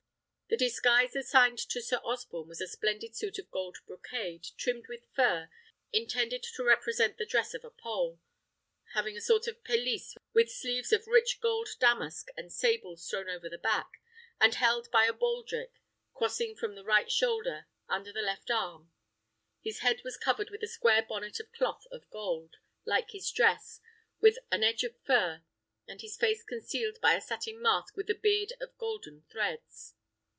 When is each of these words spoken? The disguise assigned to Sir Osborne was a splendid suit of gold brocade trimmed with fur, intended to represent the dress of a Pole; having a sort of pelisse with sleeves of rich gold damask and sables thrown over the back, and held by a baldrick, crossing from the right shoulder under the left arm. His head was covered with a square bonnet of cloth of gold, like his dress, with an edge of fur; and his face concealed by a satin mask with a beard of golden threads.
The 0.53 0.57
disguise 0.57 1.15
assigned 1.15 1.59
to 1.69 1.81
Sir 1.81 2.01
Osborne 2.03 2.49
was 2.49 2.59
a 2.59 2.67
splendid 2.67 3.15
suit 3.15 3.39
of 3.39 3.49
gold 3.51 3.77
brocade 3.87 4.47
trimmed 4.57 4.87
with 4.89 5.05
fur, 5.15 5.47
intended 5.93 6.43
to 6.43 6.63
represent 6.65 7.17
the 7.17 7.25
dress 7.25 7.53
of 7.53 7.63
a 7.63 7.69
Pole; 7.71 8.19
having 8.93 9.15
a 9.15 9.21
sort 9.21 9.47
of 9.47 9.63
pelisse 9.63 10.17
with 10.33 10.51
sleeves 10.51 10.91
of 10.91 11.07
rich 11.07 11.39
gold 11.39 11.69
damask 11.79 12.27
and 12.35 12.51
sables 12.51 13.09
thrown 13.09 13.29
over 13.29 13.47
the 13.47 13.57
back, 13.57 14.01
and 14.41 14.55
held 14.55 14.91
by 14.91 15.05
a 15.05 15.13
baldrick, 15.13 15.71
crossing 16.13 16.53
from 16.53 16.75
the 16.75 16.83
right 16.83 17.09
shoulder 17.09 17.67
under 17.87 18.11
the 18.11 18.21
left 18.21 18.51
arm. 18.51 18.91
His 19.61 19.79
head 19.79 20.01
was 20.03 20.17
covered 20.17 20.49
with 20.49 20.61
a 20.63 20.67
square 20.67 21.01
bonnet 21.03 21.39
of 21.39 21.53
cloth 21.53 21.85
of 21.93 22.09
gold, 22.09 22.57
like 22.83 23.11
his 23.11 23.31
dress, 23.31 23.79
with 24.19 24.37
an 24.51 24.65
edge 24.65 24.83
of 24.83 24.97
fur; 25.05 25.43
and 25.87 26.01
his 26.01 26.17
face 26.17 26.43
concealed 26.43 26.97
by 27.01 27.13
a 27.13 27.21
satin 27.21 27.61
mask 27.61 27.95
with 27.95 28.09
a 28.09 28.13
beard 28.15 28.51
of 28.59 28.77
golden 28.77 29.23
threads. 29.31 29.95